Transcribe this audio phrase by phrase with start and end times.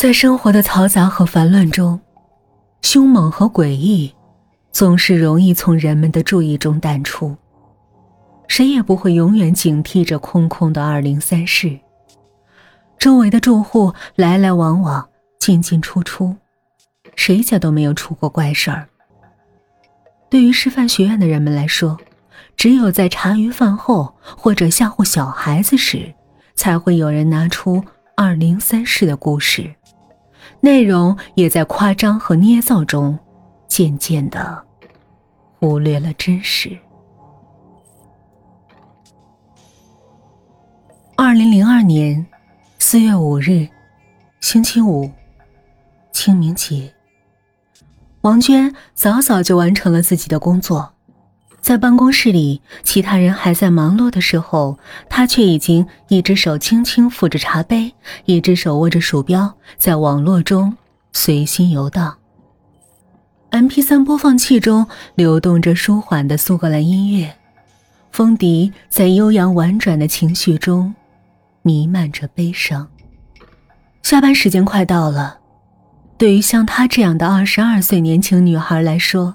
[0.00, 2.00] 在生活的嘈杂和烦乱中，
[2.80, 4.10] 凶猛和诡异
[4.72, 7.36] 总是容易从人们的注意中淡出。
[8.48, 11.78] 谁也不会永远警惕着空空的二零三室，
[12.98, 15.06] 周围的住户来来往往，
[15.38, 16.34] 进进出出，
[17.14, 18.88] 谁家都没有出过怪事儿。
[20.30, 21.98] 对于师范学院的人们来说，
[22.56, 26.14] 只有在茶余饭后或者吓唬小孩子时，
[26.54, 27.84] 才会有人拿出
[28.16, 29.74] 二零三室的故事，
[30.60, 33.18] 内容也在夸张和捏造中，
[33.66, 34.62] 渐渐的
[35.58, 36.78] 忽略了真实。
[41.16, 42.26] 二零零二年
[42.78, 43.68] 四月五日，
[44.40, 45.10] 星期五，
[46.12, 46.92] 清明节。
[48.22, 50.92] 王娟早早就完成了自己的工作，
[51.60, 54.78] 在办公室里，其他人还在忙碌的时候，
[55.08, 60.76] 他却已经一只手轻轻扶着茶杯，一只手握着鼠标，在网络中
[61.12, 62.16] 随心游荡。
[63.50, 67.34] M P 三播放器中流动着舒缓的苏格兰音乐，
[68.10, 70.94] 风笛在悠扬婉转的情绪中。
[71.62, 72.88] 弥漫着悲伤。
[74.02, 75.38] 下班时间快到了，
[76.16, 79.34] 对于像她这样的二十二岁年轻女孩来说，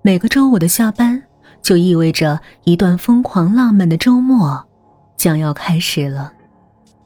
[0.00, 1.20] 每个周五的下班
[1.62, 4.66] 就意味着一段疯狂浪漫的周末
[5.16, 6.32] 将要开始了。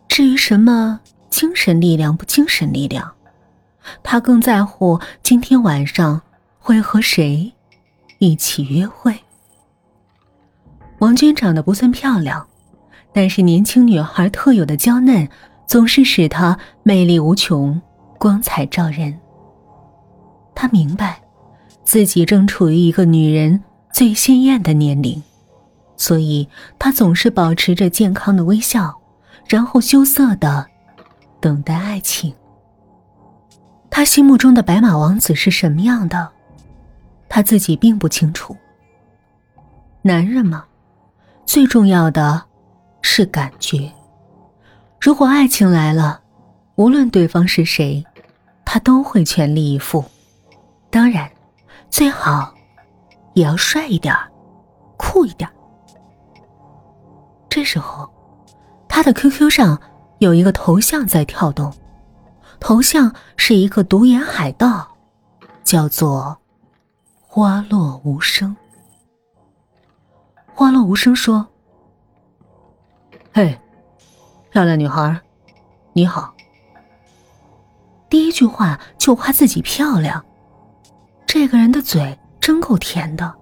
[0.09, 3.13] 至于什么精神力量不精神力量，
[4.03, 6.23] 他更在乎今天晚上
[6.59, 7.53] 会和谁
[8.19, 9.19] 一起约会。
[10.99, 12.47] 王娟长得不算漂亮。
[13.17, 15.29] 但是年轻女孩特有的娇嫩，
[15.69, 17.81] 总是使她魅力无穷，
[18.19, 19.17] 光彩照人。
[20.53, 21.23] 她明白，
[21.85, 23.63] 自己正处于一个女人
[23.95, 25.23] 最鲜艳的年龄，
[25.97, 26.49] 所以
[26.81, 28.93] 他总是保持着健康的微笑，
[29.47, 30.67] 然后羞涩的
[31.39, 32.35] 等待爱情。
[33.89, 36.29] 他心目中的白马王子是什么样的，
[37.29, 38.57] 他自己并不清楚。
[40.03, 40.65] 男人嘛，
[41.47, 42.43] 最重要的。
[43.07, 43.93] 是感觉。
[44.99, 46.23] 如果爱情来了，
[46.77, 48.03] 无论对方是谁，
[48.65, 50.03] 他都会全力以赴。
[50.89, 51.31] 当然，
[51.91, 52.55] 最好
[53.35, 54.15] 也要帅一点
[54.97, 55.49] 酷一点
[57.49, 58.11] 这时候，
[58.89, 59.81] 他的 QQ 上
[60.19, 61.73] 有一个头像在跳动，
[62.59, 64.97] 头像是一个独眼海盗，
[65.63, 66.37] 叫做
[67.29, 68.57] “花落无声”。
[70.53, 71.47] 花落无声说。
[73.33, 73.57] 嘿，
[74.51, 75.21] 漂亮女孩，
[75.93, 76.35] 你好。
[78.09, 80.25] 第一句话就夸自己漂亮，
[81.27, 83.35] 这个人的嘴真够甜的。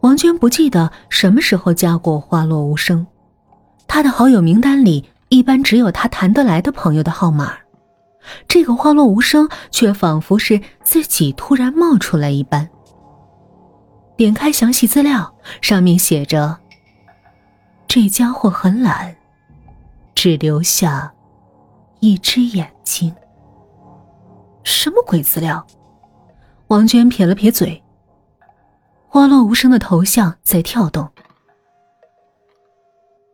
[0.00, 3.06] 王娟不记得什么时候加过花落无声，
[3.88, 7.54] 他的好友名单里一般只有他谈得来的朋友的号码，
[8.46, 12.68] 这个花落无声却仿佛是自己突然冒出来一般。
[14.14, 16.58] 点开详细资料，上面写着。
[17.88, 19.16] 这家伙很懒，
[20.14, 21.10] 只留下
[22.00, 23.14] 一只眼睛。
[24.64, 25.66] 什么鬼资料？
[26.70, 27.82] 王娟撇了撇嘴。
[29.08, 31.10] 花落无声的头像在跳动。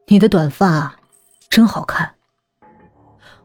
[0.06, 0.96] 你的短发
[1.50, 2.14] 真好看。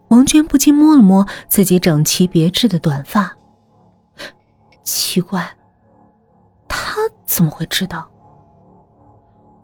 [0.08, 3.36] 王娟不禁摸了摸自己整齐别致的短发。
[4.82, 5.58] 奇怪，
[6.70, 8.10] 他怎么会知道？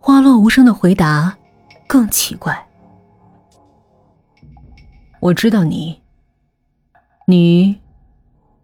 [0.01, 1.37] 花落无声的回答
[1.87, 2.67] 更奇怪。
[5.21, 6.01] 我知道你，
[7.25, 7.81] 你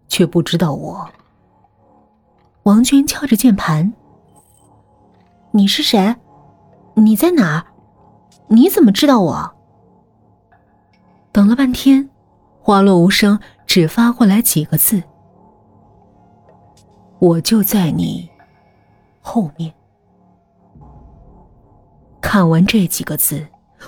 [0.09, 1.09] 却不知道我。
[2.63, 3.93] 王娟敲着键盘
[5.51, 6.15] ：“你是谁？
[6.93, 7.65] 你在哪儿？
[8.47, 9.53] 你怎么知道我？”
[11.33, 12.09] 等了半天，
[12.61, 15.03] 花落无声只发过来几个字
[17.19, 18.29] ：“我就在你
[19.19, 19.73] 后面。”
[22.21, 23.45] 看完这几个字，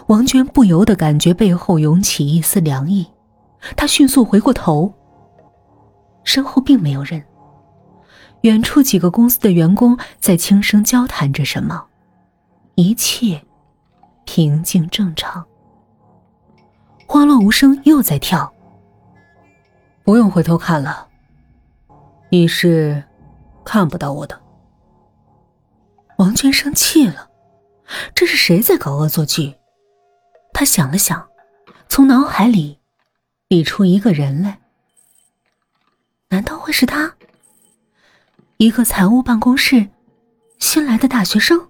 [0.07, 3.07] 王娟不由得感觉背后涌起一丝凉意。
[3.77, 4.93] 她迅速回过头，
[6.25, 7.23] 身后并没有人。
[8.45, 11.83] 远处几个公司的员工在轻声交谈着什么，
[12.75, 13.43] 一切
[14.23, 15.43] 平静正常。
[17.07, 18.53] 花落无声又在跳。
[20.03, 21.07] 不用回头看了，
[22.29, 23.03] 你是
[23.63, 24.39] 看不到我的。
[26.19, 27.27] 王娟生气了。
[28.13, 29.55] 这是谁在搞恶作剧？
[30.53, 31.27] 他想了想，
[31.89, 32.79] 从脑海里
[33.47, 34.59] 理出一个人来。
[36.29, 37.15] 难道会是他？
[38.57, 39.85] 一个财务办公室
[40.59, 41.67] 新来的大学生。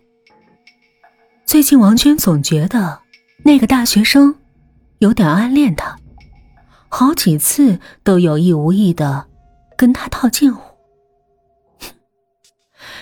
[1.43, 3.01] 最近王娟总觉得
[3.43, 4.35] 那个大学生
[4.99, 5.97] 有点暗恋她，
[6.87, 9.27] 好几次都有意无意的
[9.75, 10.77] 跟他套近乎。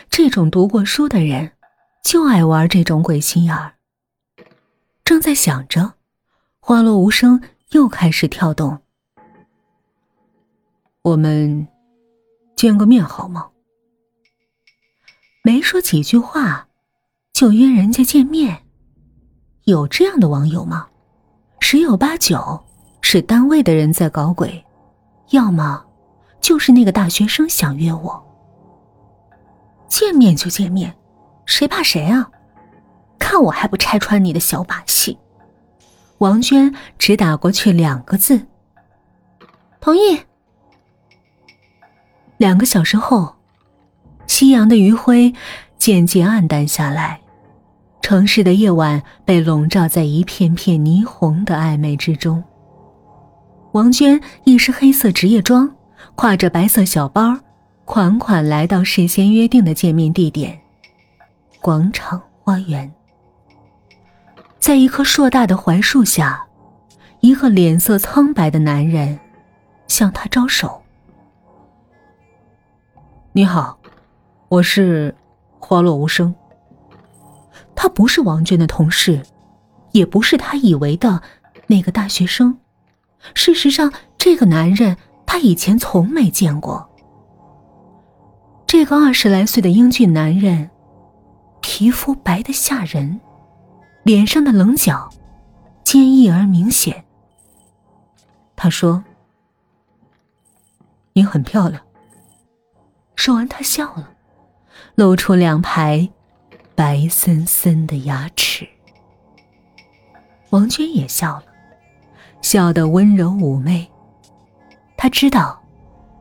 [0.10, 1.52] 这种读过书的人，
[2.06, 3.74] 就爱玩这种鬼心眼儿。
[5.04, 5.96] 正在想着，
[6.62, 7.42] 花落无声
[7.72, 8.80] 又开始跳动。
[11.02, 11.68] 我们
[12.56, 13.50] 见个面好吗？
[15.46, 16.66] 没说几句话，
[17.34, 18.64] 就约人家见面，
[19.66, 20.88] 有这样的网友吗？
[21.60, 22.64] 十有八九
[23.02, 24.64] 是单位的人在搞鬼，
[25.32, 25.84] 要么
[26.40, 28.26] 就是那个大学生想约我。
[29.90, 30.96] 见面就见面，
[31.46, 32.32] 谁怕谁啊？
[33.20, 35.20] 看我还不拆穿你的小把戏！
[36.20, 38.48] 王娟只打过去两个字
[39.82, 40.22] ：“同意。”
[42.40, 43.36] 两个小时后，
[44.28, 45.34] 夕阳的余晖
[45.78, 47.20] 渐渐暗淡下来，
[48.02, 52.44] 城市的夜晚被笼罩在一片片霓虹的暧昧之中。
[53.74, 55.76] 王娟一身黑色职业装，
[56.16, 57.38] 挎着白色小包，
[57.86, 60.60] 款款来到事先约定的见面地点——
[61.62, 62.92] 广场花园。
[64.60, 66.46] 在一棵硕大的槐树下，
[67.20, 69.20] 一个脸色苍白的男人
[69.88, 70.82] 向他招手。
[73.32, 73.78] 你好，
[74.54, 75.16] 我是
[75.60, 76.36] 花落无声。
[77.74, 79.20] 他不是王娟的同事，
[79.94, 81.20] 也不是他以为的
[81.66, 82.56] 那个大学生。
[83.34, 84.96] 事实上，这个男人
[85.26, 86.88] 他以前从没见过。
[88.68, 90.70] 这个二十来岁的英俊男人，
[91.60, 93.20] 皮肤白的吓人，
[94.04, 95.10] 脸上的棱角
[95.84, 97.04] 坚毅而明显。
[98.56, 99.04] 他说
[101.14, 101.82] ：“你很漂亮。”
[103.18, 104.12] 说完，他笑了，
[104.96, 106.10] 露出两排
[106.76, 108.68] 白森森的牙齿。
[110.50, 111.46] 王娟也笑了，
[112.42, 113.90] 笑得温柔妩媚。
[114.96, 115.62] 她知道，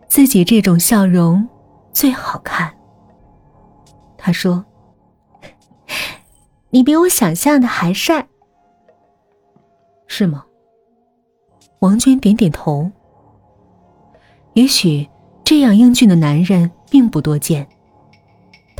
[0.09, 1.49] 自己这种笑容
[1.93, 2.75] 最好看。
[4.17, 4.65] 她说
[6.71, 8.27] ：“你比我想象的还帅，
[10.07, 10.45] 是吗？”
[11.81, 12.91] 王娟点点头。
[14.55, 15.09] 也许
[15.45, 16.71] 这样英俊的男人。
[16.93, 17.67] 并不多见。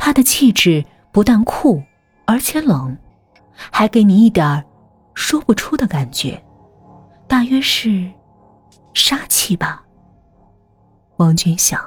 [0.05, 0.83] 他的气质
[1.13, 1.81] 不但酷，
[2.25, 2.97] 而且冷，
[3.71, 4.65] 还给你一点
[5.13, 6.43] 说不出的感觉，
[7.25, 8.11] 大约是
[8.93, 9.81] 杀气吧。
[11.15, 11.81] 王娟想。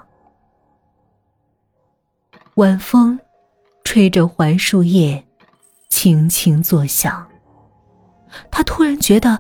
[2.55, 3.21] 晚风
[3.85, 5.23] 吹着槐树叶，
[5.91, 7.29] 轻轻作响。
[8.51, 9.39] 他突然觉得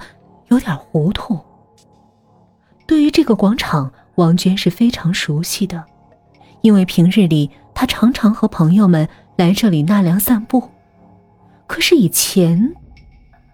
[0.49, 1.40] 有点糊涂。
[2.87, 5.82] 对于这个广场，王娟是非常熟悉的。
[6.61, 9.06] 因为平日里他常常和朋友们
[9.37, 10.70] 来这里纳凉散步，
[11.67, 12.75] 可是以前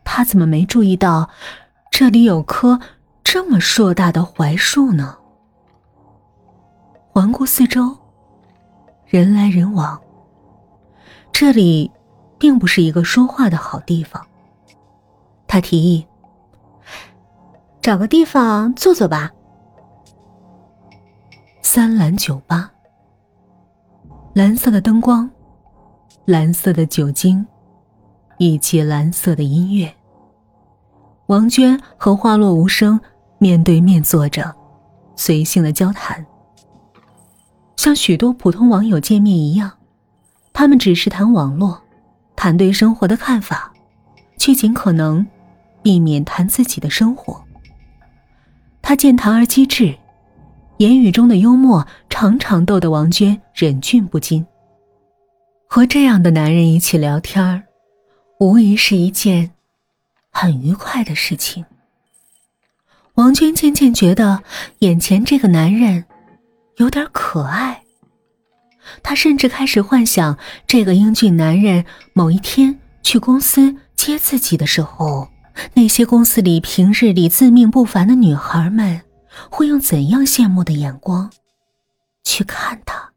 [0.04, 1.28] 他怎么没注意到
[1.90, 2.78] 这里有棵
[3.24, 5.18] 这么硕大的槐树呢？
[7.10, 7.98] 环顾四周，
[9.06, 10.00] 人来人往，
[11.32, 11.90] 这里
[12.38, 14.24] 并不是一个说话的好地方。
[15.48, 16.06] 他提议
[17.82, 19.32] ：“找个地方坐坐吧。”
[21.60, 22.70] 三蓝酒吧。
[24.34, 25.30] 蓝色的灯光，
[26.24, 27.46] 蓝色的酒精，
[28.38, 29.94] 以及蓝色的音乐。
[31.26, 32.98] 王娟和花落无声
[33.36, 34.50] 面对面坐着，
[35.16, 36.24] 随性的交谈，
[37.76, 39.70] 像许多普通网友见面一样，
[40.54, 41.78] 他们只是谈网络，
[42.34, 43.70] 谈对生活的看法，
[44.38, 45.26] 却尽可能
[45.82, 47.44] 避免谈自己的生活。
[48.80, 49.94] 他健谈而机智。
[50.82, 54.44] 言语中的幽默常常逗得王娟忍俊不禁。
[55.68, 57.62] 和这样的男人一起聊天儿，
[58.40, 59.52] 无疑是一件
[60.32, 61.64] 很愉快的事情。
[63.14, 64.42] 王娟渐渐觉得
[64.80, 66.04] 眼前这个男人
[66.78, 67.84] 有点可爱。
[69.04, 70.36] 她甚至开始幻想，
[70.66, 75.28] 这个英俊男人某一天去公司接自己的时候，
[75.74, 79.00] 那些公司里平日里自命不凡的女孩们。
[79.50, 81.30] 会用怎样羡慕的眼光
[82.24, 83.12] 去看他？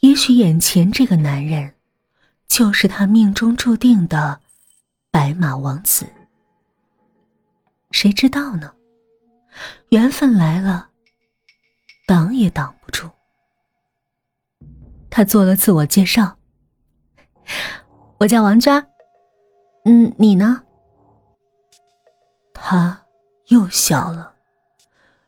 [0.00, 1.74] 也许眼前这个男人
[2.46, 4.40] 就是他命中注定的
[5.10, 6.06] 白马王子。
[7.90, 8.74] 谁知道呢？
[9.90, 10.90] 缘分来了，
[12.06, 13.08] 挡也挡不住。
[15.08, 16.36] 他做了自我介绍
[18.18, 18.84] ：“我叫王娟。
[19.84, 20.64] 嗯，你呢？”
[22.52, 23.03] 他。
[23.54, 24.32] 又笑了，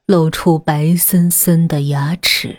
[0.04, 2.58] 露出白森森的牙齿。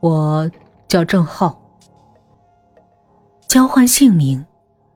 [0.00, 0.50] 我
[0.88, 1.60] 叫郑浩。
[3.46, 4.42] 交换姓名，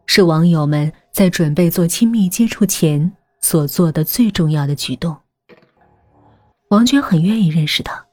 [0.07, 3.13] 是网友们在准备做亲密接触前
[3.43, 5.15] 所做的最重要的举动。
[6.71, 8.07] 王娟很愿意认识他，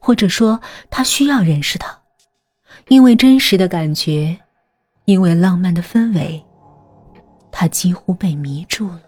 [0.00, 2.00] 或者说她需要认识他，
[2.88, 4.40] 因为真实的感觉，
[5.04, 6.42] 因为浪漫的氛围，
[7.52, 9.02] 她几乎被迷住了。